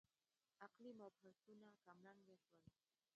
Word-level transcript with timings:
عقلي 0.63 0.91
مبحثونه 1.01 1.67
کمرنګه 1.85 2.35
شول. 2.45 2.63